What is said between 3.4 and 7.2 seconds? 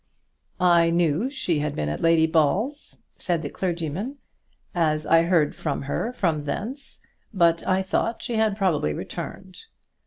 the clergyman, "as I heard from her from thence;